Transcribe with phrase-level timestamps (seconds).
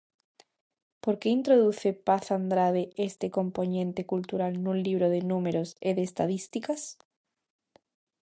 [1.03, 6.81] Por que introduce Paz-Andrade este compoñente cultural nun libro de "números" e de estatísticas?